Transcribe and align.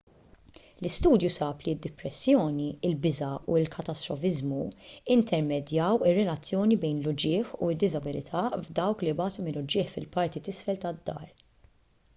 l-istudju 0.83 1.29
sab 1.33 1.59
li 1.65 1.73
d-dipressjoni 1.77 2.69
il-biża' 2.89 3.29
u 3.55 3.59
l-katastrofiżmu 3.59 4.63
intermedjaw 5.17 6.01
ir-relazzjoni 6.13 6.79
bejn 6.87 7.03
l-uġigħ 7.05 7.53
u 7.67 7.71
d-diżabilità 7.75 8.45
f'dawk 8.63 9.05
li 9.09 9.13
jbatu 9.17 9.47
minn 9.49 9.61
uġigħ 9.67 9.95
fil-parti 9.97 10.47
t'isfel 10.49 10.85
tad-dahar 10.87 11.27